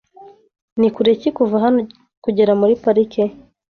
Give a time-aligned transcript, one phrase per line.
[0.79, 1.79] Ni kure ki kuva hano
[2.23, 3.23] kugera muri parike?